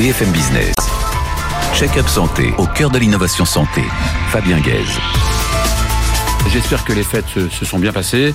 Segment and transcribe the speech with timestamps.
[0.00, 0.74] BFM Business.
[1.74, 3.82] Check-up santé au cœur de l'innovation santé.
[4.30, 4.98] Fabien Guèze.
[6.50, 8.32] J'espère que les fêtes se sont bien passées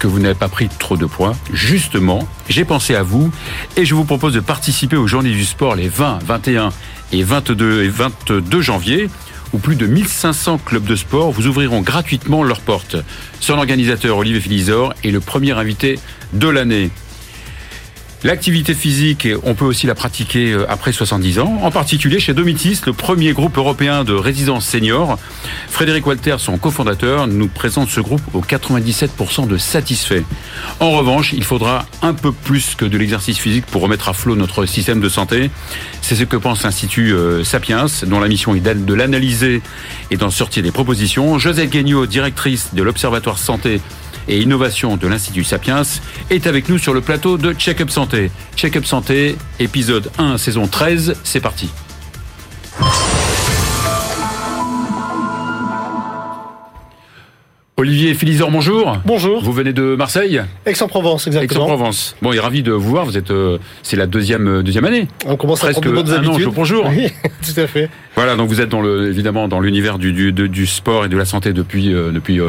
[0.00, 1.36] que vous n'avez pas pris trop de poids.
[1.52, 3.30] Justement, j'ai pensé à vous
[3.76, 6.70] et je vous propose de participer aux Journées du Sport les 20, 21
[7.12, 9.08] et 22, et 22 janvier
[9.52, 12.96] où plus de 1500 clubs de sport vous ouvriront gratuitement leurs portes.
[13.38, 16.00] Son organisateur Olivier Philizor est le premier invité
[16.32, 16.90] de l'année.
[18.24, 22.80] L'activité physique, on peut aussi la pratiquer euh, après 70 ans, en particulier chez Domitis,
[22.86, 25.18] le premier groupe européen de résidence senior.
[25.68, 30.22] Frédéric Walter, son cofondateur, nous présente ce groupe aux 97% de satisfaits.
[30.80, 34.34] En revanche, il faudra un peu plus que de l'exercice physique pour remettre à flot
[34.34, 35.50] notre système de santé.
[36.00, 39.60] C'est ce que pense l'Institut euh, Sapiens, dont la mission est de l'analyser
[40.10, 41.38] et d'en sortir des propositions.
[41.38, 43.80] Josette Guignot, directrice de l'Observatoire Santé
[44.28, 45.82] et innovation de l'Institut Sapiens,
[46.30, 48.30] est avec nous sur le plateau de Check-up Santé.
[48.56, 51.70] Check-up Santé, épisode 1, saison 13, c'est parti.
[57.86, 58.98] Olivier Philizor, bonjour.
[59.04, 59.44] Bonjour.
[59.44, 61.66] Vous venez de Marseille Aix-en-Provence, exactement.
[61.66, 62.16] Aix-en-Provence.
[62.20, 63.04] Bon, il est ravi de vous voir.
[63.04, 65.06] Vous êtes, euh, c'est la deuxième euh, deuxième année.
[65.24, 66.40] On commence à prendre de bonnes un an, habitudes.
[66.42, 66.84] jour pour jour.
[66.88, 67.06] Oui,
[67.54, 67.88] tout à fait.
[68.16, 71.08] Voilà, donc vous êtes dans le, évidemment dans l'univers du, du, de- du sport et
[71.08, 72.40] de la santé depuis euh, depuis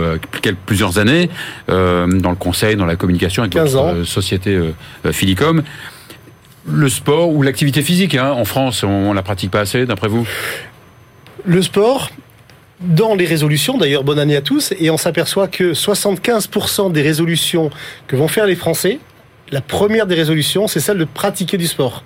[0.66, 1.30] plusieurs années,
[1.68, 4.06] dans le conseil, dans la communication avec 15 votre ans.
[4.06, 4.60] société
[5.12, 5.62] Philicom.
[6.68, 10.08] Le sport ou l'activité physique, hein, en France, on, on la pratique pas assez, d'après
[10.08, 10.28] vous?
[11.46, 12.10] Le sport,
[12.82, 17.70] dans les résolutions, d'ailleurs, bonne année à tous, et on s'aperçoit que 75% des résolutions
[18.08, 19.00] que vont faire les Français,
[19.52, 22.04] la première des résolutions, c'est celle de pratiquer du sport.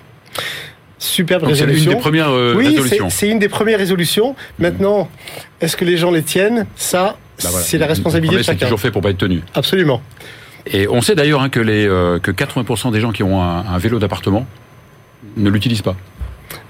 [1.00, 1.92] Superbe Donc c'est une résolution.
[1.94, 3.10] des premières euh, oui, résolutions.
[3.10, 4.36] c'est- c'est une des premières résolutions.
[4.60, 5.10] Maintenant,
[5.60, 6.68] est-ce que les gens les tiennent?
[6.76, 7.66] Ça, Bah voilà.
[7.66, 8.66] c'est la responsabilité de chacun.
[8.68, 9.42] toujours fait pour pas être tenu.
[9.56, 10.02] Absolument.
[10.68, 13.66] Et on sait d'ailleurs hein, que les euh, que 80% des gens qui ont un,
[13.66, 14.46] un vélo d'appartement
[15.38, 15.96] ne l'utilisent pas.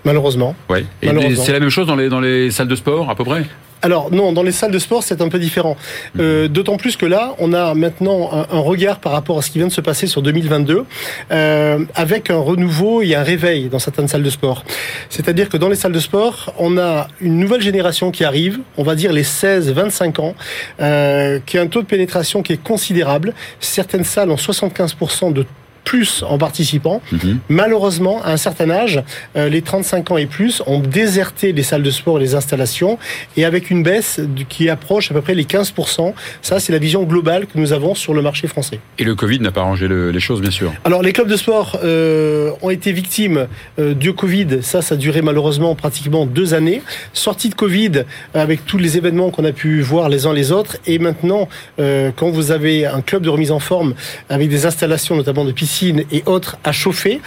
[0.05, 0.55] Malheureusement.
[0.69, 0.85] Ouais.
[1.01, 1.43] Et Malheureusement.
[1.43, 3.43] c'est la même chose dans les dans les salles de sport à peu près?
[3.83, 5.75] Alors non, dans les salles de sport, c'est un peu différent.
[6.19, 9.49] Euh, D'autant plus que là, on a maintenant un, un regard par rapport à ce
[9.49, 10.85] qui vient de se passer sur 2022,
[11.31, 14.65] euh, avec un renouveau et un réveil dans certaines salles de sport.
[15.09, 18.83] C'est-à-dire que dans les salles de sport, on a une nouvelle génération qui arrive, on
[18.83, 20.35] va dire les 16-25 ans,
[20.79, 23.33] euh, qui a un taux de pénétration qui est considérable.
[23.59, 25.43] Certaines salles ont 75% de
[25.83, 27.01] plus en participants.
[27.11, 27.39] Mhm.
[27.49, 29.01] Malheureusement, à un certain âge,
[29.35, 32.97] euh, les 35 ans et plus ont déserté les salles de sport et les installations,
[33.37, 34.19] et avec une baisse
[34.49, 36.13] qui approche à peu près les 15%.
[36.41, 38.79] Ça, c'est la vision globale que nous avons sur le marché français.
[38.99, 40.71] Et le Covid n'a pas arrangé le- les choses, bien sûr.
[40.85, 43.47] Alors, les clubs de sport euh, ont été victimes
[43.79, 44.59] euh, du Covid.
[44.61, 46.81] Ça, ça a duré malheureusement pratiquement deux années.
[47.13, 48.03] Sortie de Covid,
[48.33, 50.77] avec tous les événements qu'on a pu voir les uns les autres.
[50.85, 53.93] Et maintenant, quand vous avez un club de remise en forme
[54.29, 57.21] avec des installations, notamment de piscines et autres, à chauffer,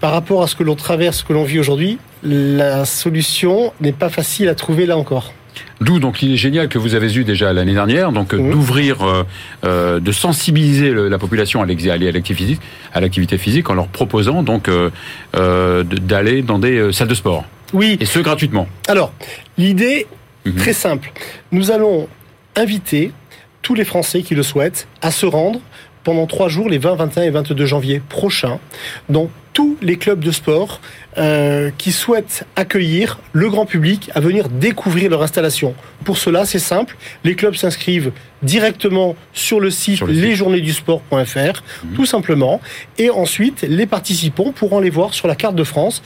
[0.00, 3.92] par rapport à ce que l'on traverse, ce que l'on vit aujourd'hui, la solution n'est
[3.92, 5.32] pas facile à trouver là encore.
[5.80, 8.50] D'où donc l'idée géniale que vous avez eue déjà l'année dernière, donc euh, Mhm.
[8.50, 9.22] d'ouvrir, euh,
[9.64, 12.60] euh, de sensibiliser le- la population à l'activité physique,
[12.92, 14.90] à l'activité physique, en leur proposant donc euh,
[15.84, 18.66] d'aller dans des salles de sport Oui, et ce gratuitement.
[18.88, 19.12] Alors,
[19.56, 20.06] l'idée,
[20.46, 20.54] Mhm.
[20.56, 21.12] très simple.
[21.52, 22.08] Nous allons
[22.56, 23.12] inviter
[23.62, 25.60] tous les Français qui le souhaitent à se rendre
[26.08, 28.60] pendant trois jours, les 20, 21 et 22 janvier prochains,
[29.10, 30.80] dans tous les clubs de sport
[31.18, 35.74] euh, qui souhaitent accueillir le grand public à venir découvrir leur installation.
[36.06, 36.96] Pour cela, c'est simple.
[37.24, 40.22] Les clubs s'inscrivent directement sur le site, Sur le site.
[40.22, 41.62] lesjournéesdusport.fr,
[41.94, 42.62] tout simplement.
[42.96, 46.02] Et ensuite, les participants pourront les voir sur la carte de France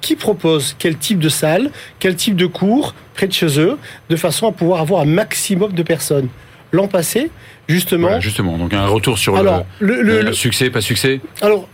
[0.00, 1.70] qui propose quel type de salle,
[2.00, 3.78] quel type de cours près de chez eux,
[4.10, 6.30] de façon à pouvoir avoir un maximum de personnes.
[6.76, 7.30] L'an passé,
[7.68, 10.80] justement, Voilà, justement, donc un retour sur alors, le, le, le- le le- succès, pas
[10.82, 11.20] succès.
[11.40, 11.66] alors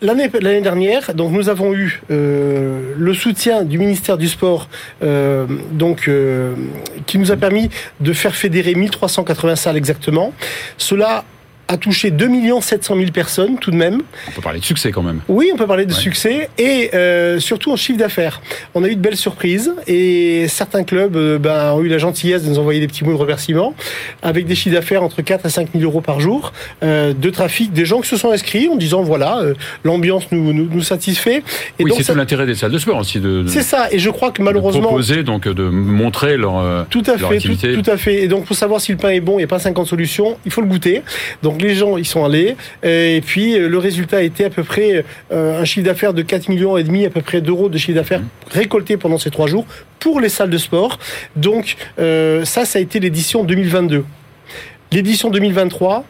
[0.00, 4.68] l'année l'année dernière, donc nous avons eu euh, le soutien du ministère du Sport,
[5.02, 6.54] euh, donc euh,
[7.06, 7.68] qui nous a permis
[8.00, 10.32] de faire fédérer 1380 salles exactement.
[10.76, 11.24] Cela
[11.68, 12.28] a touché 2
[12.60, 14.00] 700 000 personnes tout de même.
[14.28, 15.20] On peut parler de succès quand même.
[15.28, 15.98] Oui, on peut parler de Ouais.
[15.98, 18.40] succès et euh, surtout en chiffre d'affaires.
[18.74, 22.42] On a eu de belles surprises et certains clubs euh, ben, ont eu la gentillesse
[22.44, 23.74] de nous envoyer des petits mots de remerciement
[24.22, 27.72] avec des chiffres d'affaires entre 4 et 5 000 euros par jour euh, de trafic,
[27.72, 29.40] des gens qui se sont inscrits en disant voilà,
[29.84, 31.42] l'ambiance nous, nous, nous satisfait.
[31.78, 33.88] Et oui, c'est ça- tout l'intérêt des salles de sport aussi de, de- c'est ça.
[33.90, 37.36] Et je crois que de malheureusement, proposer, donc de montrer leur, tout à leur fait,
[37.36, 37.74] activité.
[37.74, 38.22] tout, tout à fait.
[38.24, 40.38] Et donc, pour savoir si le pain est bon, il n'y a pas 50 solutions,
[40.46, 41.02] il faut le goûter.
[41.42, 42.56] Donc, les gens, ils sont allés.
[42.82, 46.22] Et puis, euh, le résultat a été à peu près euh, un chiffre d'affaires de
[46.22, 49.46] 4 millions et demi, à peu près d'euros de chiffre d'affaires récolté pendant ces trois
[49.46, 49.66] jours
[49.98, 50.98] pour les salles de sport.
[51.36, 54.04] Donc, euh, ça, ça a été l'édition 2022.
[54.92, 56.04] L'édition 2023,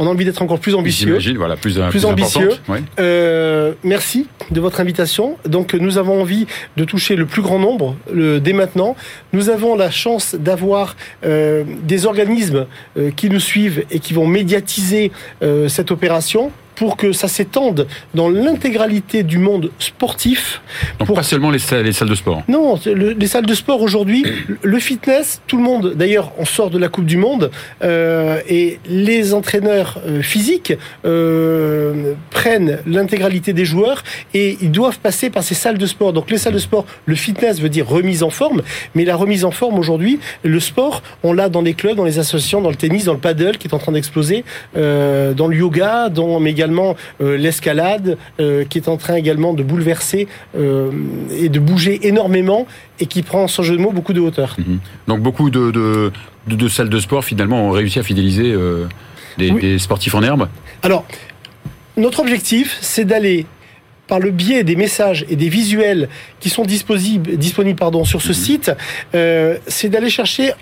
[0.00, 1.18] on a envie d'être encore plus ambitieux.
[1.36, 2.52] voilà, plus, plus, plus ambitieux.
[2.98, 5.36] Euh, merci de votre invitation.
[5.46, 6.46] Donc nous avons envie
[6.78, 8.96] de toucher le plus grand nombre le, dès maintenant.
[9.34, 12.66] Nous avons la chance d'avoir euh, des organismes
[12.96, 15.12] euh, qui nous suivent et qui vont médiatiser
[15.42, 20.62] euh, cette opération pour que ça s'étende dans l'intégralité du monde sportif.
[20.98, 22.42] Donc pas seulement les salles, les salles de sport.
[22.48, 24.24] Non, les salles de sport aujourd'hui,
[24.62, 25.92] le fitness, tout le monde.
[25.94, 27.50] D'ailleurs, on sort de la Coupe du Monde
[27.82, 30.72] euh, et les entraîneurs euh, physiques
[31.04, 36.14] euh, prennent l'intégralité des joueurs et ils doivent passer par ces salles de sport.
[36.14, 38.62] Donc les salles de sport, le fitness veut dire remise en forme,
[38.94, 42.18] mais la remise en forme aujourd'hui, le sport, on l'a dans les clubs, dans les
[42.18, 44.46] associations, dans le tennis, dans le paddle qui est en train d'exploser,
[44.78, 46.69] euh, dans le yoga, dans mais également
[47.20, 50.90] euh, l'escalade, euh, qui est en train également de bouleverser euh,
[51.32, 52.66] et de bouger énormément
[52.98, 54.56] et qui prend, sans jeu de mots, beaucoup de hauteur.
[54.58, 54.78] Mhm.
[55.08, 55.70] Donc beaucoup de,
[56.46, 58.54] de, salles de sport, finalement, ont réussi à fidéliser
[59.38, 60.48] des, sportifs en herbe
[60.82, 61.04] Alors,
[61.96, 63.46] notre objectif, c'est d'aller
[64.06, 66.08] par le biais des messages et des visuels
[66.40, 68.34] qui sont disponibles, disponibles pardon, sur ce mhm.
[68.34, 68.72] site,
[69.66, 70.52] c'est d'aller chercher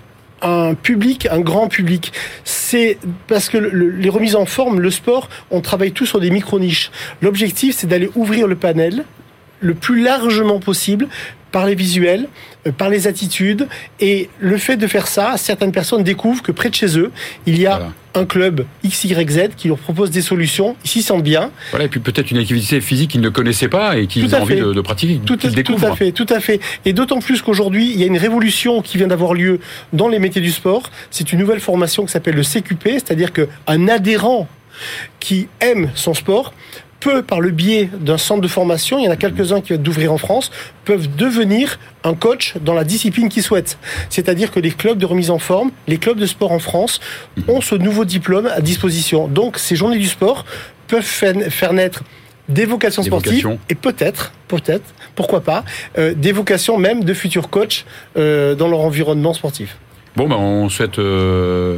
[0.41, 2.13] un public, un grand public.
[2.43, 2.97] C'est
[3.27, 6.91] parce que les remises en forme, le sport, on travaille tous sur des micro-niches.
[7.21, 9.05] L'objectif, c'est d'aller ouvrir le panel
[9.59, 11.07] le plus largement possible
[11.51, 12.27] par les visuels,
[12.67, 13.67] euh, par les attitudes.
[13.99, 17.11] Et le fait de faire ça, certaines personnes découvrent que près de chez eux,
[17.45, 21.51] il y a un club XYZ qui leur propose des solutions, ils s'y sentent bien.
[21.71, 24.55] Voilà, et puis peut-être une activité physique qu'ils ne connaissaient pas et qu'ils ont envie
[24.55, 25.47] de, pratiquer, tout, tout
[25.85, 26.59] à fait, tout à fait.
[26.85, 29.59] Et d'autant plus qu'aujourd'hui, il y a une révolution qui vient d'avoir lieu
[29.93, 30.83] dans les métiers du sport.
[31.11, 34.47] C'est une nouvelle formation qui s'appelle le CQP, c'est-à-dire qu'un adhérent
[35.19, 36.53] qui aime son sport
[36.99, 39.83] peut, par le biais d'un centre de formation, il y en a quelques-uns qui viennent
[39.83, 40.51] d'ouvrir en France,
[40.85, 43.77] peuvent devenir un coach dans la discipline qu'ils souhaitent.
[44.09, 46.99] C'est-à-dire que les clubs de remise en forme, les clubs de sport en France
[47.47, 49.27] ont ce nouveau diplôme à disposition.
[49.27, 50.45] Donc ces journées du sport
[50.87, 52.03] peuvent faire naître
[52.47, 55.63] des vocations sportives et peut-être, peut-être, pourquoi pas,
[55.97, 57.85] euh, des vocations même de futurs coachs
[58.17, 59.77] euh, dans leur environnement sportif.
[60.15, 61.77] Bon, ben, on souhaite euh,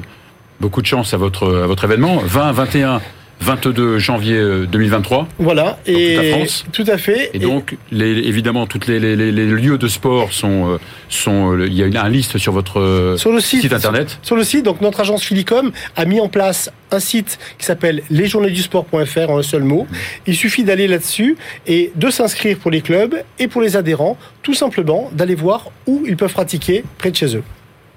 [0.61, 2.17] beaucoup de chance à votre, à votre événement.
[2.23, 3.01] 20, 21
[3.41, 5.19] 22 janvier 2023.
[5.19, 6.65] Euh, voilà, et toute, France.
[6.71, 7.31] tout à fait.
[7.33, 10.77] Et, donc, les, évidemment, tous les, les, les, lieux de sport sont, euh,
[11.09, 11.57] sont.
[11.57, 14.19] Euh, il y a une, un liste sur votre sur le site, internet.
[14.21, 18.03] Sur le site, donc notre agence Filicom a mis en place un site qui s'appelle
[18.09, 19.87] lesjournéesdusport.fr en un seul mot.
[20.27, 24.53] Il suffit d'aller là-dessus et de s'inscrire pour les clubs et pour les adhérents, tout
[24.53, 27.43] simplement d'aller voir où ils peuvent pratiquer près de chez eux.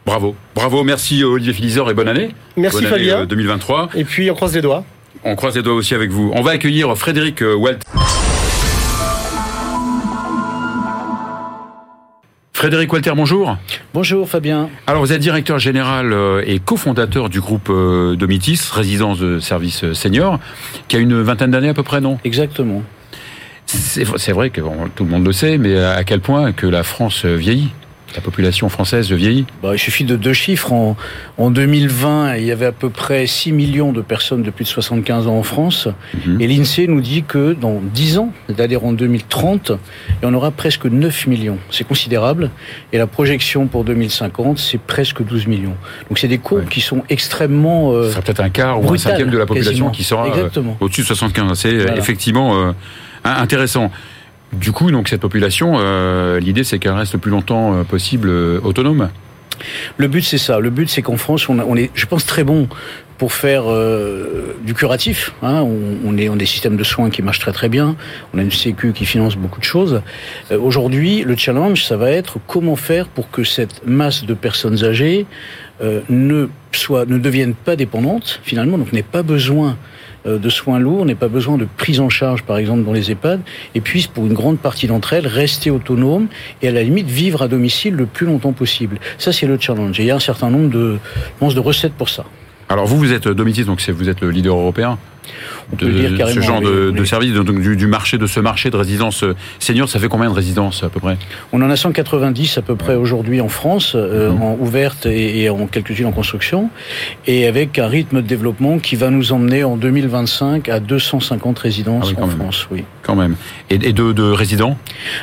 [0.07, 2.31] Bravo, bravo, merci Olivier Filisor et bonne année.
[2.57, 3.25] Merci bonne Fabien.
[3.25, 3.91] 2023.
[3.95, 4.85] Et puis on croise les doigts.
[5.23, 6.33] On croise les doigts aussi avec vous.
[6.35, 7.79] On va accueillir Frédéric euh, Walt.
[12.53, 13.57] Frédéric Walter, bonjour.
[13.93, 14.71] Bonjour Fabien.
[14.87, 19.93] Alors vous êtes directeur général euh, et cofondateur du groupe euh, Domitis, résidence de service
[19.93, 20.41] senior,
[20.89, 22.19] qui a une vingtaine d'années à peu près, non?
[22.25, 22.83] Exactement.
[23.67, 24.61] C'est vrai que
[24.95, 27.73] tout le monde le sait, mais à quel point que la France vieillit
[28.15, 30.73] la population française vieillit bah, Il suffit de deux chiffres.
[30.73, 30.97] En,
[31.39, 34.69] en, 2020, il y avait à peu près 6 millions de personnes de plus de
[34.69, 35.89] 75 ans en France.
[36.27, 36.41] Mhm.
[36.41, 39.73] Et l'INSEE nous dit que dans 10 ans, c'est-à-dire en 2030,
[40.23, 41.59] il y en aura presque 9 millions.
[41.71, 42.51] C'est considérable.
[42.93, 45.77] Et la projection pour 2050, c'est presque 12 millions.
[46.09, 47.93] Donc c'est des courbes qui sont extrêmement...
[47.93, 50.49] Euh, Ça sera peut-être un quart ou un cinquième de la population qui sera euh,
[50.81, 51.59] au-dessus de 75.
[51.59, 52.73] C'est effectivement euh,
[53.25, 53.91] intéressant.
[54.61, 58.29] Du coup, donc cette population, euh, l'idée c'est qu'elle reste le plus longtemps euh, possible
[58.29, 59.11] euh, autonome.
[59.97, 60.59] Le but c'est ça.
[60.59, 62.69] Le but c'est qu'en France, on, est, je pense, très bon
[63.19, 63.65] pour faire
[64.65, 65.33] du curatif.
[65.43, 65.65] Hein.
[66.05, 67.95] On, est on des systèmes de soins qui marchent très très bien.
[68.35, 70.03] On a une Sécu qui finance beaucoup de choses.
[70.51, 75.25] Aujourd'hui, le challenge, ça va être comment faire pour que cette masse de personnes âgées
[75.81, 79.79] ne soit ne devienne pas dépendante finalement, donc n'ait pas besoin
[80.27, 83.41] de soins lourds, n'aient pas besoin de prise en charge, par exemple, dans les EHPAD,
[83.75, 86.29] et puissent, pour une grande partie d'entre elles, rester autonomes
[86.63, 88.99] et à la limite vivre à domicile le plus longtemps possible.
[89.19, 89.99] Ça, c'est le challenge.
[90.01, 90.99] Et il y a un certain nombre de,
[91.41, 92.25] de recettes pour ça.
[92.69, 94.99] Alors vous, vous êtes Domitis, donc vous êtes le leader européen
[95.79, 99.89] de, ce genre de, service, donc du, marché, de ce marché de résidence euh, senior,
[99.89, 101.17] ça fait combien de résidences à peu près?
[101.53, 104.43] On en a 190 à peu près aujourd'hui en France, euh, mhm.
[104.43, 106.71] en ouverte et, en quelques-unes en construction,
[107.27, 112.15] et avec un rythme de développement qui va nous emmener en 2025 à 250 résidences
[112.17, 112.69] ah en France.
[112.71, 113.37] Oui, quand même.
[113.71, 114.77] Et, de, résidents?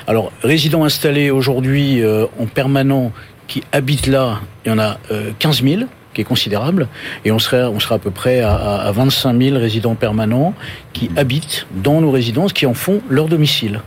[0.08, 3.12] Alors résidents installés aujourd'hui euh, en permanent
[3.48, 4.98] qui habitent là, il y en a
[5.39, 5.81] 15 000
[6.13, 6.87] qui est considérable,
[7.25, 10.53] et on sera, on sera à peu près à, à 25 000 résidents permanents
[10.93, 13.81] qui habitent dans nos résidences, qui en font leur domicile.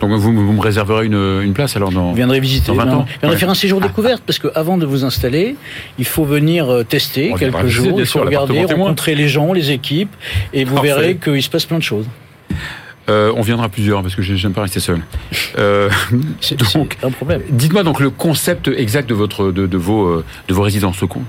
[0.00, 2.10] Donc vous, vous me réserverez une, une place alors dans.
[2.10, 2.66] Vous viendrez visiter.
[2.66, 2.98] Dans 20 non, ans.
[3.00, 3.40] vous viendrez Ouais.
[3.40, 5.56] faire un séjour découverte parce que avant de vous installer,
[5.98, 9.70] il faut venir euh, tester On quelques jours, il faut regarder, rencontrer les gens, les
[9.70, 10.14] équipes,
[10.52, 10.88] et vous Parfait.
[10.88, 12.06] verrez qu'il se passe plein de choses.
[13.08, 15.00] Euh, on viendra plusieurs parce que j'ai- j'aime pas rester seul.
[15.58, 15.88] Euh,
[16.40, 16.56] C'est
[17.02, 17.42] un problème.
[17.50, 21.06] dites-moi donc le concept exact de votre de, de vos euh, de vos résidences au
[21.06, 21.22] con.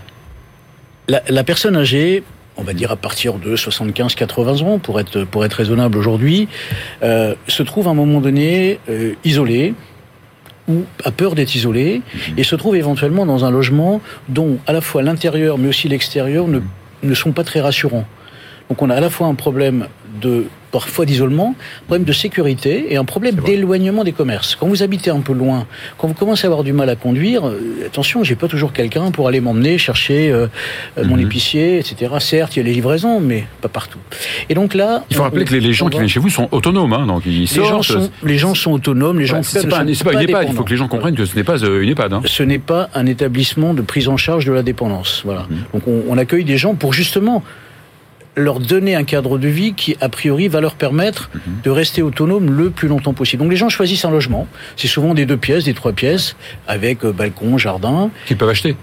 [1.07, 2.24] La, la personne âgée,
[2.57, 6.47] on va dire à partir de 75-80 ans, pour être, pour être raisonnable aujourd'hui,
[7.03, 9.74] euh, se trouve à un moment donné euh, isolée
[10.67, 12.01] ou a peur d'être isolée
[12.38, 16.47] et se trouve éventuellement dans un logement dont à la fois l'intérieur mais aussi l'extérieur
[16.47, 16.59] ne,
[17.03, 18.05] ne sont pas très rassurants.
[18.69, 19.88] Donc on a à la fois un problème
[20.21, 20.45] de
[20.79, 24.55] parfois d'isolement, un problème de sécurité et un problème d'éloignement des commerces.
[24.58, 25.67] Quand vous habitez un peu loin,
[25.98, 29.10] quand vous commencez à avoir du mal à conduire, euh, attention, j'ai pas toujours quelqu'un
[29.12, 30.48] pour aller m'emmener chercher euh,
[30.98, 31.22] euh, mon Mhm.
[31.27, 32.12] épicier, etc.
[32.20, 34.00] Certes, il y a les livraisons, mais pas partout.
[34.50, 36.29] Et donc là, Il faut on- rappeler que les, les gens qui viennent chez vous
[36.29, 37.70] sont autonomes, hein, donc ils les sortent.
[37.70, 40.27] gens sont les gens sont autonomes, les gens Ouais, c'est pas, un- c'est pas une
[40.29, 40.48] EHPAD.
[40.50, 42.12] Il faut que les gens comprennent que ce n'est pas euh, une EHPAD.
[42.12, 42.22] hein.
[42.25, 45.22] ce n'est pas un établissement de prise en charge de la dépendance.
[45.24, 45.48] Voilà.
[45.50, 45.58] Mhm.
[45.74, 47.44] Donc on, on accueille des gens pour justement
[48.36, 51.42] leur donner un cadre de vie qui, a priori, va leur permettre Mhm.
[51.63, 53.42] de rester autonome le plus longtemps possible.
[53.44, 54.48] Donc les gens choisissent un logement.
[54.75, 56.36] C'est souvent des deux pièces, des trois pièces,
[56.68, 58.10] avec euh, balcon, jardin.
[58.27, 58.75] Qu'ils peuvent acheter.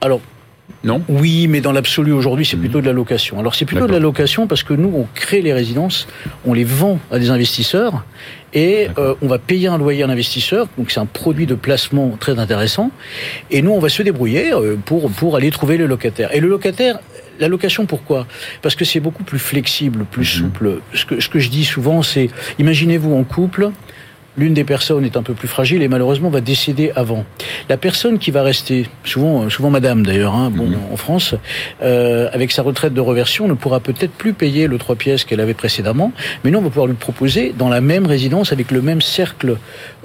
[0.00, 0.20] Alors
[0.82, 2.62] Non oui, mais dans l'absolu aujourd'hui, c'est Mhm.
[2.62, 3.38] plutôt de la location.
[3.38, 6.08] Alors c'est plutôt de la location parce que nous, on crée les résidences,
[6.44, 8.04] on les vend à des investisseurs
[8.52, 10.66] et euh, on va payer un loyer à un investisseur.
[10.76, 12.90] Donc c'est un produit de placement très intéressant.
[13.52, 16.34] Et nous, on va se débrouiller euh, pour pour aller trouver le locataire.
[16.34, 16.98] Et le locataire,
[17.38, 18.26] la location, pourquoi?
[18.62, 20.42] Parce que c'est beaucoup plus flexible, plus Mhm.
[20.46, 20.80] souple.
[20.94, 23.70] Ce que ce que je dis souvent, c'est imaginez-vous en couple.
[24.38, 27.24] L'une des personnes est un peu plus fragile et malheureusement va décéder avant.
[27.68, 30.76] La personne qui va rester, souvent, souvent madame d'ailleurs, hein, bon, Mhm.
[30.92, 31.34] en France,
[31.82, 35.40] euh, avec sa retraite de reversion, ne pourra peut-être plus payer le trois pièces qu'elle
[35.40, 36.12] avait précédemment,
[36.44, 39.56] mais nous on va pouvoir lui proposer dans la même résidence, avec le même cercle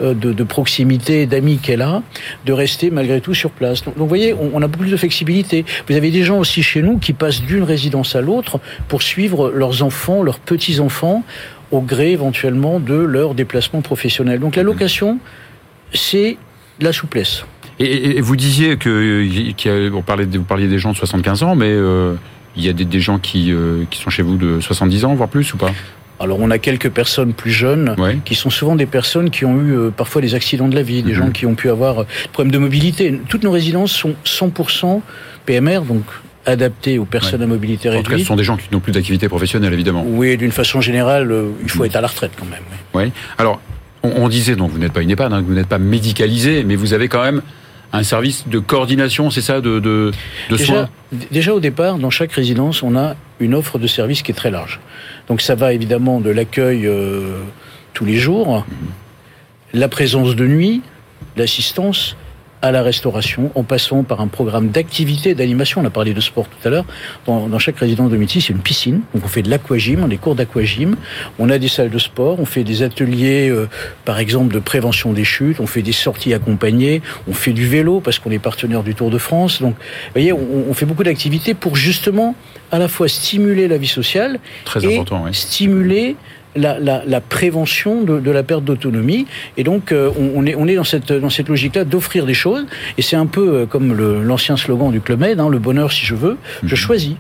[0.02, 2.02] euh, de, de proximité, d'amis qu'elle a,
[2.46, 3.84] de rester malgré tout sur place.
[3.84, 5.66] Donc, donc, vous voyez, on, on a beaucoup plus de flexibilité.
[5.90, 9.52] Vous avez des gens aussi chez nous qui passent d'une résidence à l'autre pour suivre
[9.52, 11.24] leurs enfants, leurs petits-enfants,
[11.72, 14.40] au gré éventuellement de leur déplacement professionnel.
[14.40, 15.20] Donc la location,
[15.94, 16.38] c'est
[16.80, 17.46] de la souplesse.
[17.80, 19.26] Et, vous disiez que
[19.68, 22.14] a- on parlait de- vous parliez des gens de 75 ans, mais euh,
[22.56, 25.16] il y a des, des gens qui, euh, qui sont chez vous de 70 ans,
[25.16, 25.72] voire plus ou pas?
[26.20, 28.18] Alors on a quelques personnes plus jeunes Ouais.
[28.24, 31.02] qui sont souvent des personnes qui ont eu euh, parfois des accidents de la vie,
[31.02, 31.18] des Mhm.
[31.18, 33.20] gens qui ont pu avoir des problèmes de mobilité.
[33.28, 35.02] Toutes nos résidences sont 100%
[35.48, 36.04] PMR, donc
[36.46, 38.28] adaptées aux personnes à mobilité En tout cas, ce réduite.
[38.28, 40.04] sont des gens qui n'ont plus d'activité professionnelle, évidemment.
[40.08, 41.86] Oui, d'une façon générale, euh, il faut Mhm.
[41.86, 42.62] être à la retraite quand même.
[42.94, 43.04] oui.
[43.06, 43.12] Oui.
[43.38, 43.62] Alors,
[44.04, 46.76] on, on disait, donc vous n'êtes pas une EHPAD, hein, vous n'êtes pas médicalisé, mais
[46.76, 47.42] vous avez quand même
[47.94, 50.12] un service de coordination, c'est ça, de, de,
[50.50, 50.90] de Déjà, soins
[51.30, 54.50] déjà au départ, dans chaque résidence, on a une offre de service qui est très
[54.50, 54.80] large.
[55.28, 57.42] Donc ça va évidemment de l'accueil euh,
[57.94, 58.66] tous les jours,
[59.74, 60.82] la présence de nuit,
[61.36, 62.16] l'assistance
[62.62, 65.82] à la restauration, en passant par un programme d'activité d'animation.
[65.82, 66.86] On a parlé de sport tout à l'heure.
[67.26, 69.02] Dans, dans chaque résidence domicile, c'est une piscine.
[69.14, 70.96] Donc on fait de l'aquagym, on a des cours d'aquagym.
[71.40, 72.40] On a des salles de sport.
[72.40, 73.68] On fait des ateliers, euh,
[74.06, 75.60] par exemple, de prévention des chutes.
[75.60, 77.02] On fait des sorties accompagnées.
[77.28, 79.62] On fait du vélo parce qu'on est partenaire du Tour de France.
[79.62, 80.40] Donc, vous voyez, on,
[80.70, 82.36] on fait beaucoup d'activités pour justement
[82.72, 85.34] à la fois stimuler la vie sociale Très et important, oui.
[85.34, 86.16] stimuler
[86.56, 89.26] la, la, la prévention de, de la perte d'autonomie.
[89.58, 92.34] Et donc, euh, on, on est, on est dans cette, dans cette logique-là d'offrir des
[92.34, 92.66] choses.
[92.98, 93.94] Et c'est un peu euh, comme
[94.24, 96.82] l'ancien slogan du Club Med, hein, le bonheur si je veux, je Mhm.
[96.82, 97.16] choisis.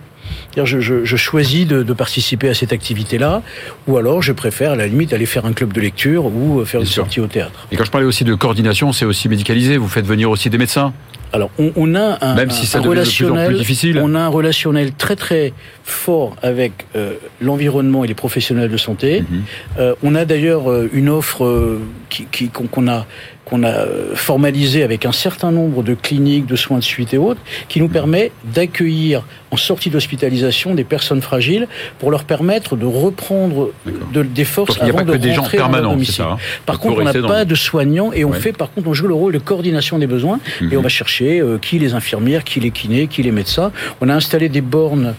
[0.55, 3.41] Je, je, je choisis de, de participer à cette activité-là,
[3.87, 6.65] ou alors je préfère à la limite aller faire un club de lecture ou euh,
[6.65, 7.03] faire Bien une sûr.
[7.03, 7.67] sortie au théâtre.
[7.71, 9.77] Et quand je parlais aussi de coordination, c'est aussi médicalisé.
[9.77, 10.93] Vous faites venir aussi des médecins,
[11.33, 13.57] Alors, on, on a un, même si ça un devient de plus en relationnel, plus
[13.57, 13.99] difficile.
[14.03, 19.21] on a un relationnel très très fort avec euh, l'environnement et les professionnels de santé.
[19.21, 19.41] Mhm.
[19.79, 23.05] Euh, on a d'ailleurs euh, une offre euh, qui- qu'on a
[23.51, 27.17] qu'on a euh, formalisée avec un certain nombre de cliniques de soins de suite et
[27.17, 31.67] autres, qui nous permet d'accueillir en sortie d'hospitalisation des personnes fragiles
[31.99, 33.71] pour leur permettre de reprendre
[34.13, 36.23] de, des forces Donc il n'y a avant pas que de des gens permanents, ça
[36.23, 38.39] hein Par contre, on n'a pas de soignants et on Ouais.
[38.39, 40.77] fait, par contre, on joue le rôle de coordination des besoins et Mhm.
[40.77, 43.73] on va chercher euh, qui les infirmières, qui les kinés, qui les médecins.
[43.99, 45.13] On a installé des bornes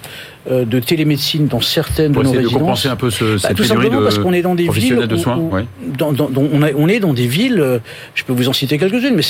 [0.51, 2.63] de télémédecine dans certaines Pour de nos essayer de résidences.
[2.63, 4.69] compenser un peu ce, Bah, cette tout pénurie simplement de parce qu'on est dans des
[4.69, 5.37] villes de soins.
[5.37, 5.65] où- ouais.
[5.99, 7.79] dans, dans- dans- on, a- on est dans des villes, euh,
[8.15, 9.23] je peux vous en citer quelques-unes, mais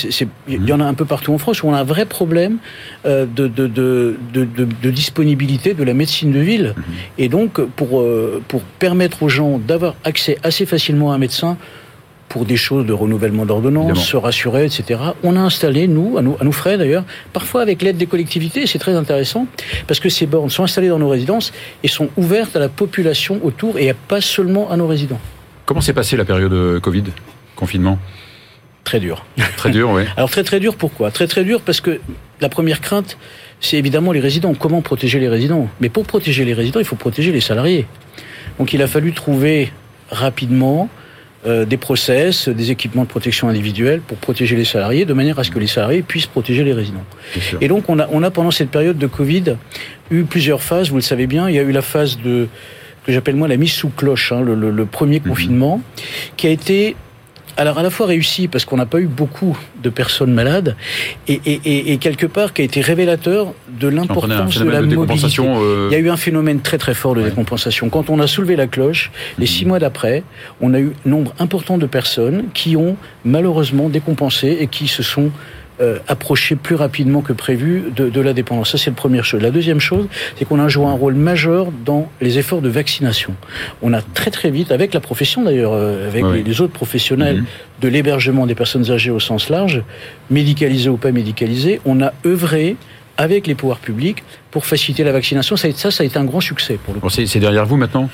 [0.49, 2.57] il y en a un peu partout en France où on a un vrai problème
[3.05, 6.75] euh, de, de, de, de, disponibilité de la médecine de ville.
[6.77, 6.83] Mhm.
[7.19, 11.57] Et donc, pour, euh, pour permettre aux gens d'avoir accès assez facilement à un médecin,
[12.33, 13.61] pour des choses de renouvellement Évidemment.
[13.61, 14.99] d'ordonnance, se rassurer, etc.
[15.23, 18.67] On a installé, nous, à nous, à nous frais d'ailleurs, parfois avec l'aide des collectivités,
[18.67, 19.47] c'est très intéressant,
[19.87, 23.39] parce que ces bornes sont installées dans nos résidences et sont ouvertes à la population
[23.43, 25.21] autour et pas seulement à nos résidents.
[25.67, 27.05] Comment s'est passée la période euh, Covid
[27.55, 27.99] confinement?
[28.83, 29.27] Très dur.
[29.59, 30.05] Très dur, oui.
[30.17, 31.11] Alors très très dur pourquoi?
[31.11, 32.01] Très très dur parce que
[32.41, 33.19] la première crainte,
[33.61, 34.55] c'est évidemment les résidents.
[34.55, 35.69] Comment protéger les résidents?
[35.83, 37.87] Mais pour protéger les résidents, il faut protéger les salariés.
[38.59, 39.71] Donc il a fallu trouver
[40.11, 40.89] rapidement
[41.45, 45.45] euh, des process, des équipements de protection individuelle pour protéger les salariés, de manière à
[45.45, 47.05] ce que les salariés puissent protéger les résidents.
[47.61, 49.57] Et donc on a, on a pendant cette période de Covid
[50.11, 51.49] eu plusieurs phases, vous le savez bien.
[51.49, 52.49] Il y a eu la phase de
[53.05, 55.29] que j'appelle moi la mise sous cloche, hein, le, le, le, premier mmh.
[55.29, 55.81] confinement,
[56.37, 56.95] qui a été
[57.57, 60.77] alors à la fois réussi parce qu'on n'a pas eu beaucoup de personnes malades
[61.29, 65.43] et, et, et, quelque part qui a été révélateur de l'importance de la de mobilité.
[65.43, 65.89] Euh...
[65.91, 67.31] Il y a eu un phénomène très très fort de ouais.
[67.31, 67.89] décompensation.
[67.91, 69.49] Quand on a soulevé la cloche, les mmh.
[69.49, 70.23] six mois d'après,
[70.61, 75.31] on a eu nombre important de personnes qui ont malheureusement décompensé et qui se sont
[75.81, 78.73] euh, approcher plus rapidement que prévu de, de la dépendance.
[78.73, 79.43] Ça, c'est la première chose.
[79.43, 83.35] La deuxième chose, c'est qu'on a joué un rôle majeur dans les efforts de vaccination.
[83.81, 86.39] On a très très vite, avec la profession d'ailleurs, euh, avec oui.
[86.39, 87.47] les, les, autres professionnels mmh.
[87.83, 89.83] de l'hébergement des personnes âgées au sens large,
[90.31, 92.77] médicalisées ou pas médicalisées, on a œuvré
[93.17, 95.57] avec les pouvoirs publics pour faciliter la vaccination.
[95.57, 98.09] Ça, ça, ça a été un grand succès pour le bon, C'est derrière vous maintenant?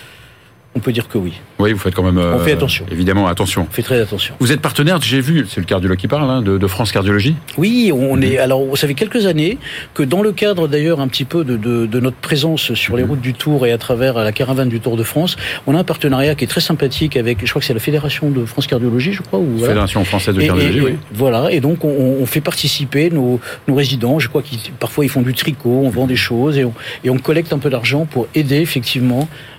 [0.74, 1.32] On peut dire que oui.
[1.58, 2.18] Oui, vous faites quand même.
[2.18, 2.86] Euh, on fait attention.
[2.90, 3.66] Évidemment, attention.
[3.68, 4.34] On fait très attention.
[4.38, 7.34] Vous êtes partenaire, j'ai vu, c'est le cardiologue qui parle, hein, de, de, France Cardiologie
[7.56, 8.22] Oui, on mmh.
[8.22, 8.38] est.
[8.38, 9.58] Alors, ça fait quelques années
[9.94, 13.02] que, dans le cadre d'ailleurs un petit peu de, de, de notre présence sur les
[13.02, 13.06] mmh.
[13.08, 15.84] routes du Tour et à travers la caravane du Tour de France, on a un
[15.84, 19.12] partenariat qui est très sympathique avec, je crois que c'est la Fédération de France Cardiologie,
[19.12, 19.38] je crois.
[19.40, 19.72] Ou, voilà.
[19.72, 20.96] Fédération française de cardiologie, et, oui.
[21.12, 21.88] Voilà, et donc on,
[22.20, 25.90] on fait participer nos, nos, résidents, je crois qu'ils parfois ils font du tricot, on
[25.90, 29.57] vend des choses et on, et on collecte un peu d'argent pour aider effectivement euh,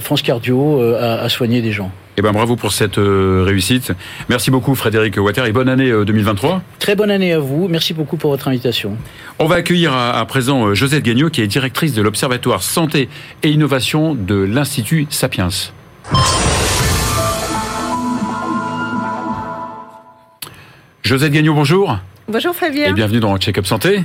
[0.00, 1.90] France Cardio euh, à, à, soigner des gens.
[2.16, 3.92] Eh ben bravo pour cette euh, réussite.
[4.28, 6.62] Merci beaucoup Frédéric Water et bonne année 2023.
[6.78, 7.68] Très bonne année à vous.
[7.68, 8.96] Merci beaucoup pour votre invitation.
[9.38, 13.08] On va accueillir à, à présent Josette Gagnon qui est directrice de l'Observatoire Santé
[13.42, 15.48] et Innovation de l'Institut Sapiens.
[21.02, 21.98] Josette Gagnon, bonjour.
[22.30, 22.90] Bonjour Fabien.
[22.90, 24.04] Et bienvenue dans Check-up Santé.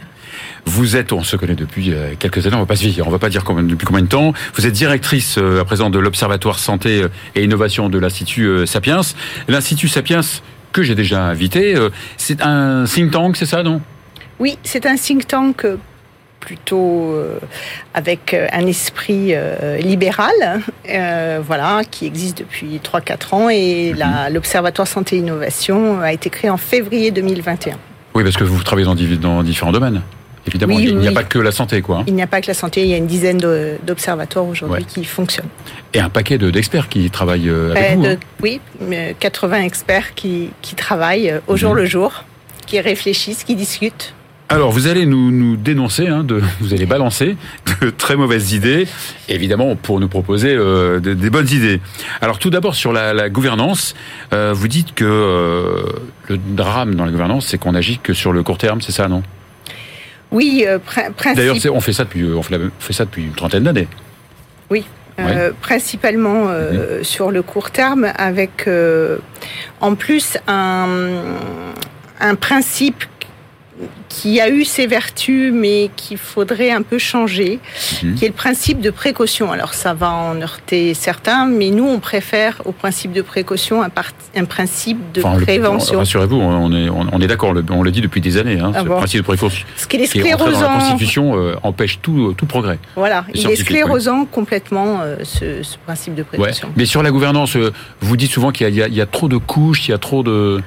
[0.66, 3.12] Vous êtes, on se connaît depuis euh, quelques années, on va pas se dire, on
[3.12, 4.34] va pas dire combien, depuis combien de temps.
[4.56, 7.04] Vous êtes directrice euh, à présent de l'Observatoire Santé
[7.36, 9.02] et Innovation de l'Institut euh, Sapiens.
[9.48, 10.22] L'Institut Sapiens
[10.74, 11.76] que j'ai déjà invité,
[12.18, 13.80] c'est un think tank, c'est ça, non?
[14.40, 15.66] Oui, c'est un think tank
[16.42, 17.40] plutôt euh,
[17.94, 20.34] avec un esprit euh, libéral,
[20.90, 24.34] euh, voilà, qui existe depuis 3-4 ans et Mhm.
[24.34, 27.78] l'Observatoire Santé et Innovation a été créé en février 2021.
[28.16, 30.02] Oui, parce que vous travaillez dans, dans différents domaines.
[30.48, 31.16] Évidemment, Oui, il n'y a oui.
[31.16, 31.98] pas que la santé, quoi.
[32.00, 32.04] hein.
[32.08, 33.40] Il n'y a pas que la santé, il y a une dizaine
[33.84, 34.88] d'observatoires aujourd'hui Ouais.
[34.88, 35.48] qui fonctionnent.
[35.94, 38.04] Et un paquet de- d'experts qui travaillent euh, avec Près vous.
[38.04, 38.18] de- hein.
[38.44, 41.78] oui, euh, 80 experts qui, qui travaillent euh, au jour Mhm.
[41.78, 42.24] le jour,
[42.68, 44.14] qui réfléchissent, qui discutent.
[44.48, 47.36] Alors, vous allez nous, nous dénoncer, hein, de, vous allez balancer
[47.82, 48.88] de très mauvaises idées,
[49.28, 51.82] évidemment, pour nous proposer euh, de- des bonnes idées.
[52.22, 53.96] Alors, tout d'abord, sur la, la gouvernance,
[54.34, 55.84] euh, vous dites que euh,
[56.30, 59.08] le drame dans la gouvernance, c'est qu'on agit que sur le court terme, c'est ça,
[59.08, 59.24] non?
[60.32, 63.24] Oui, prin- principe- D'ailleurs, on fait ça depuis, on fait la- on fait ça depuis
[63.24, 63.88] une trentaine d'années.
[64.70, 64.84] Oui,
[65.20, 69.18] euh, principalement euh, sur le court terme, avec euh,
[69.82, 70.88] en plus un,
[72.20, 73.06] un principe
[74.16, 77.60] qui a eu ses vertus, mais qu'il faudrait un peu changer,
[78.04, 78.16] Mhm.
[78.16, 79.52] qui est le principe de précaution.
[79.52, 83.90] Alors ça va en heurter certains, mais nous on préfère au principe de précaution un,
[84.46, 85.98] principe de Enfin, prévention.
[85.98, 88.60] Rassurez-vous, on est, on, on est d'accord, on le dit depuis des années.
[88.60, 90.74] Hein, Ah ce bon principe de précaution Ce qui est qui est dans la sclérosant,
[90.80, 92.80] Constitution euh, empêche tout, tout progrès.
[92.96, 96.28] voilà, il est sclérosant complètement euh, ce, ce principe de Ouais.
[96.40, 96.70] précaution.
[96.78, 99.88] Mais sur la gouvernance, euh, vous dites souvent qu'il y, y a trop de couches,
[99.88, 100.62] il y a trop de.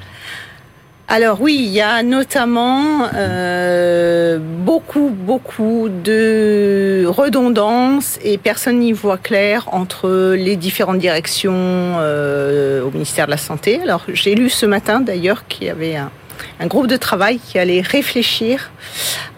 [1.11, 9.17] Alors oui, il y a notamment euh, beaucoup, beaucoup de redondance et personne n'y voit
[9.17, 13.79] clair entre les différentes directions euh, au ministère de la Santé.
[13.81, 16.11] Alors j'ai lu ce matin d'ailleurs qu'il y avait un,
[16.59, 18.69] un groupe de travail qui allait réfléchir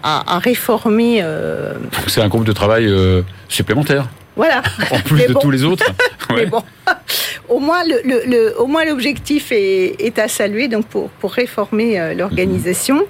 [0.04, 1.22] à, à réformer.
[1.24, 1.74] euh,
[2.08, 4.62] C'est un groupe de travail euh, supplémentaire, voilà.
[4.92, 5.40] en plus Mais de bon.
[5.40, 5.86] tous les autres.
[6.32, 6.46] Mais Ouais.
[6.48, 6.64] bon,
[7.50, 11.32] au moins le, le- le- au moins l'objectif est, est à saluer donc pour pour
[11.34, 13.04] réformer euh, l'organisation.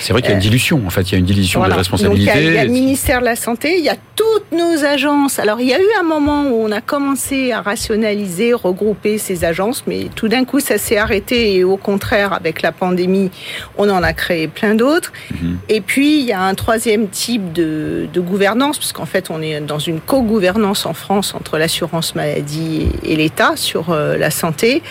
[0.00, 1.74] C'est vrai qu'il y a une dilution, en fait, il y a une dilution Voilà.
[1.74, 2.32] il y, a, responsabilités.
[2.44, 5.38] il y a le ministère de la Santé, il y a toutes nos agences.
[5.38, 9.44] Alors, il y a eu un moment où on a commencé à rationaliser, regrouper ces
[9.44, 13.30] agences, mais tout d'un coup, ça s'est arrêté et au contraire, avec la pandémie,
[13.78, 15.12] on en a créé plein d'autres.
[15.30, 15.58] Mhm.
[15.68, 19.60] Et puis, il y a un troisième type de, de gouvernance, puisqu'en fait, on est
[19.60, 24.82] dans une co-gouvernance en France entre l'assurance maladie et, et l'État sur euh, la santé,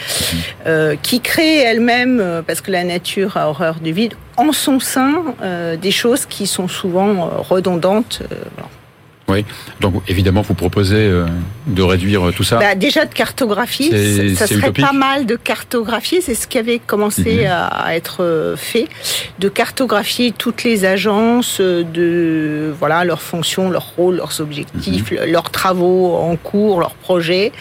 [0.65, 4.79] euh, qui crée elle-même, euh, parce que la nature a horreur du vide, en son
[4.79, 5.35] sein
[5.81, 8.23] des choses qui sont souvent redondantes.
[9.27, 9.45] Oui.
[9.79, 11.11] Donc évidemment, vous proposez
[11.67, 12.57] de réduire tout ça.
[12.57, 16.21] Bah, déjà de cartographier, ça serait pas mal de cartographier.
[16.21, 17.51] C'est ce qui avait commencé mhm.
[17.51, 18.87] à être fait,
[19.39, 25.31] de cartographier toutes les agences, de voilà leurs fonctions, leurs rôles, leurs objectifs, mhm.
[25.31, 27.51] leurs travaux en cours, leurs projets,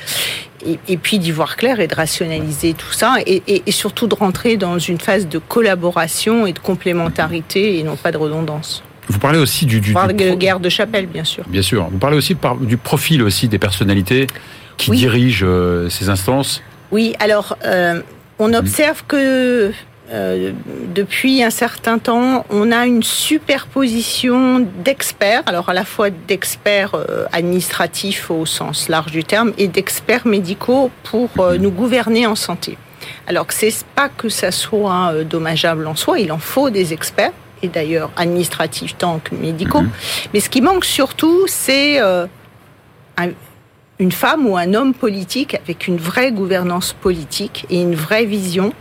[0.88, 4.78] et, puis d'y voir clair et de rationaliser tout ça et, surtout de rentrer dans
[4.78, 8.82] une phase de collaboration et de complémentarité et non pas de redondance.
[9.08, 11.44] Vous parlez aussi du, du, de guerre de chapelle, bien sûr.
[11.48, 11.88] Bien sûr.
[11.90, 14.28] Vous parlez aussi du profil aussi des personnalités
[14.76, 16.62] qui dirigent euh, ces instances.
[16.92, 17.14] Oui.
[17.18, 18.02] Alors, euh,
[18.38, 19.72] on observe que
[20.12, 20.52] euh,
[20.92, 27.26] depuis un certain temps, on a une superposition d'experts, alors à la fois d'experts euh,
[27.32, 32.76] administratifs au sens large du terme et d'experts médicaux pour euh, nous gouverner en santé.
[33.28, 37.32] Alors que c'est pas que ça soit dommageable en soi, il en faut des experts
[37.62, 39.82] et d'ailleurs administratifs tant que médicaux.
[39.82, 39.90] Mhm.
[40.34, 43.28] Mais ce qui manque surtout, c'est un,
[44.00, 48.72] une femme ou un homme politique avec une vraie gouvernance politique et une vraie vision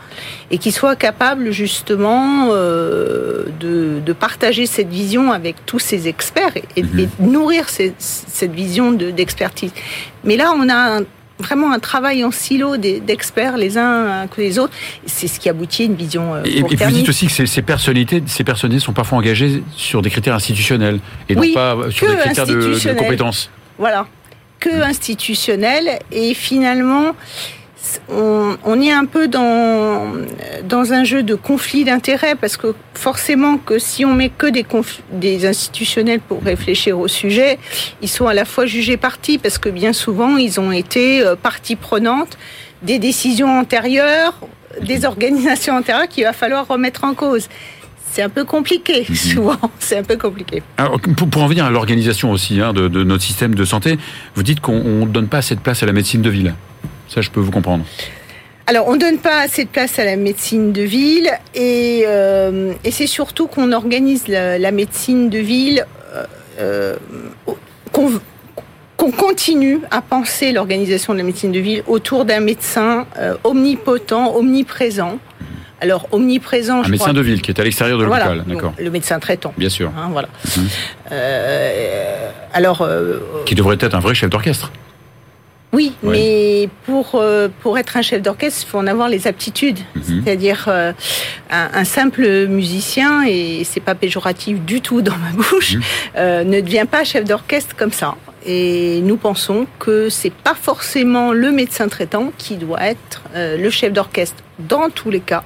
[0.50, 6.82] et qui soit capable justement euh, de, partager cette vision avec tous ces experts et,
[6.82, 7.10] de mhm.
[7.32, 9.72] nourrir cette vision d'expertise.
[10.24, 11.02] Mais là, on a
[11.38, 14.74] vraiment un travail en silo d'experts les uns que les autres.
[15.06, 16.34] C'est ce qui aboutit à une vision.
[16.36, 20.10] Euh, et, vous dites aussi que ces, personnalités, ces personnalités sont parfois engagées sur des
[20.10, 23.50] critères institutionnels et non pas sur des critères de, de compétences.
[23.78, 24.08] Voilà
[24.60, 27.16] que institutionnel et finalement
[28.10, 30.12] on, est un peu dans,
[30.64, 34.66] dans un jeu de conflit d'intérêts parce que forcément que si on met que des,
[35.12, 37.58] des institutionnels pour réfléchir au sujet,
[38.02, 41.36] ils sont à la fois jugés partis parce que bien souvent ils ont été euh,
[41.36, 42.38] partie prenante
[42.82, 44.40] des décisions antérieures,
[44.82, 47.50] des organisations antérieures qu'il va falloir remettre en cause
[48.20, 49.16] c'est un peu compliqué, mhm.
[49.16, 49.58] souvent.
[49.80, 50.62] C'est un peu compliqué.
[51.16, 53.98] pour, en venir à l'organisation aussi hein, de, notre système de santé,
[54.36, 56.54] vous dites qu'on ne donne pas assez de place à la médecine de ville.
[57.08, 57.86] Ça, je peux vous comprendre.
[58.68, 62.74] Alors, on ne donne pas assez de place à la médecine de ville et, euh,
[62.92, 66.26] c'est surtout qu'on organise la, médecine de ville, euh,
[66.60, 66.96] euh,
[68.98, 73.08] qu'on continue à penser l'organisation de la médecine de ville autour d'un médecin
[73.46, 75.20] omnipotent, omniprésent,
[75.82, 76.84] alors omniprésent.
[76.84, 78.74] Un médecin de ville qui est à l'extérieur de l'hôpital, d'accord.
[78.78, 79.54] Le médecin traitant.
[79.58, 79.92] Bien sûr.
[79.98, 80.30] Hein, voilà.
[80.58, 80.68] Mhm.
[81.12, 82.82] Euh, alors.
[82.82, 84.72] Euh, qui devrait être un vrai chef d'orchestre.
[85.72, 89.78] Oui, mais pour euh, pour être un chef d'orchestre, il faut en avoir les aptitudes.
[89.96, 90.24] Mhm.
[90.24, 90.68] C'est-à-dire
[91.52, 96.50] un, simple musicien et c'est pas péjoratif du tout dans ma bouche, mhm.
[96.50, 98.16] ne devient pas chef d'orchestre comme ça.
[98.48, 103.94] Et nous pensons que c'est pas forcément le médecin traitant qui doit être le chef
[103.94, 105.44] d'orchestre dans tous les cas.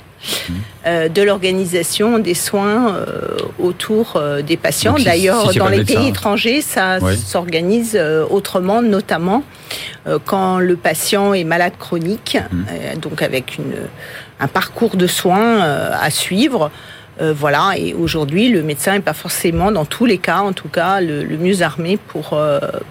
[0.85, 4.95] Euh, de l'organisation des soins euh, autour euh, des patients.
[4.95, 9.43] D'ailleurs, dans les pays étrangers, ça s'organise autrement, notamment
[10.25, 12.99] quand le patient est malade chronique, mmh.
[12.99, 13.73] donc avec une,
[14.39, 16.69] un parcours de soins à suivre.
[17.19, 20.99] voilà, et aujourd'hui, le médecin n'est pas forcément, dans tous les cas, en tout cas,
[20.99, 22.37] le, mieux armé pour,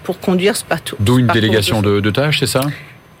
[0.03, 0.97] pour conduire ce parcours.
[0.99, 2.61] D'où une délégation de, de tâches, c'est ça?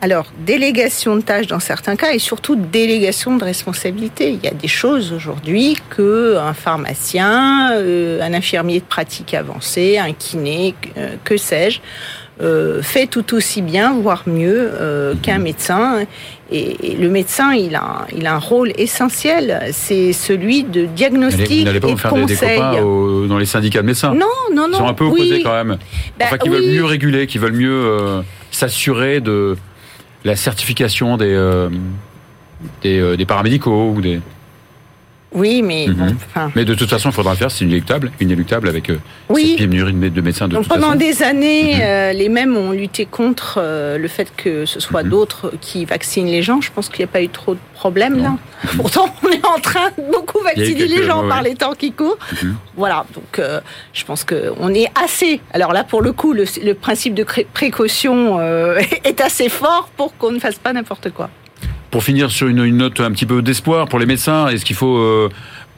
[0.03, 4.31] Alors, délégation de tâches dans certains cas et surtout délégation de responsabilité.
[4.31, 9.97] Il y a des choses aujourd'hui que un pharmacien, euh, un infirmier de pratique avancée,
[9.97, 11.79] un kiné, euh, que sais-je,
[12.41, 14.71] euh, fait tout aussi bien, voire mieux
[15.21, 16.05] qu'un médecin.
[16.51, 19.69] Et, le médecin, il a, il a un rôle essentiel.
[19.71, 22.59] C'est celui de diagnostic et de conseil.
[22.59, 24.13] Des dans les syndicats de médecins.
[24.13, 24.73] Non, non, non.
[24.73, 25.77] Ils sont un peu opposés quand même.
[26.19, 29.55] Bah enfin, qui veulent mieux réguler, qui veulent mieux s'assurer de
[30.23, 31.69] la certification des, euh,
[32.85, 34.21] euh, des, paramédicaux ou des.
[35.33, 36.15] Oui, mais mhm.
[36.55, 37.51] mais de toute façon, il faudra le faire.
[37.51, 38.97] C'est inéluctable, inéluctable avec euh,
[39.29, 39.55] oui.
[39.57, 40.47] cette pénurie de médecins.
[40.47, 42.17] De Donc pendant des années, mhm.
[42.17, 43.59] les mêmes ont lutté contre
[43.97, 45.09] le fait que ce soit mhm.
[45.09, 46.61] d'autres qui vaccinent les gens.
[46.61, 48.35] Je pense qu'il n'y a pas eu trop de problèmes là.
[48.77, 52.17] Pourtant, on est en train de beaucoup vacciner les gens par les temps qui courent.
[52.75, 53.05] Voilà.
[53.13, 53.45] Donc,
[53.93, 55.41] je pense que on est assez.
[55.53, 58.39] Alors là, pour le coup, le, le principe de précaution
[59.03, 61.29] est assez fort pour qu'on ne fasse pas n'importe quoi.
[61.93, 64.97] Pour finir sur une, note un petit peu d'espoir pour les médecins, est-ce qu'il faut
[64.97, 65.29] euh,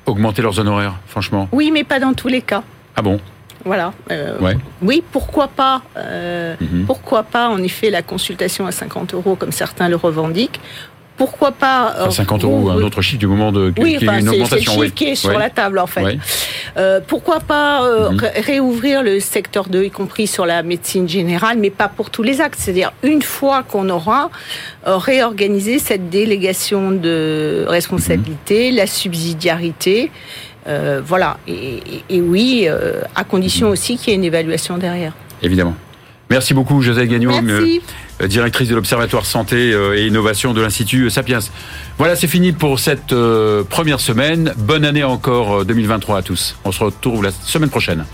[0.05, 1.49] augmenter leurs honoraires, franchement?
[1.51, 2.63] Oui, mais pas dans tous les cas.
[2.95, 3.19] Ah bon?
[3.65, 3.91] Voilà.
[4.11, 4.37] Euh,
[4.81, 6.85] oui, pourquoi pas euh, mhm.
[6.85, 10.61] Pourquoi pas, en effet, la consultation à 50 euros, comme certains le revendiquent
[11.17, 14.73] pourquoi pas 50 euh, euros, un autre chiffre du moment de oui, enfin, une augmentation.
[14.73, 16.17] C'est le chiffre qui est sur la table en fait.
[16.77, 18.21] Euh, pourquoi pas euh, mhm.
[18.45, 22.41] réouvrir le secteur 2, y compris sur la médecine générale, mais pas pour tous les
[22.41, 22.59] actes.
[22.59, 24.29] C'est-à-dire une fois qu'on aura
[24.85, 28.77] réorganisé cette délégation de responsabilité, mhm.
[28.77, 30.11] la subsidiarité.
[30.65, 31.37] voilà.
[31.47, 32.67] Et, oui,
[33.15, 33.73] à condition mhm.
[33.73, 35.13] aussi qu'il y ait une évaluation derrière.
[35.41, 35.75] Évidemment.
[36.29, 37.81] Merci beaucoup, José Gagnon, Merci.
[38.21, 41.39] Euh, directrice de l'Observatoire Santé euh, et Innovation de l'Institut Sapiens.
[41.97, 44.53] Voilà, c'est fini pour cette euh, première semaine.
[44.57, 46.55] Bonne année encore 2023 à tous.
[46.63, 48.05] On se retrouve la semaine prochaine.